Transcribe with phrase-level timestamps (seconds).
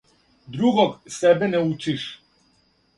[0.55, 2.11] другог себе не учиш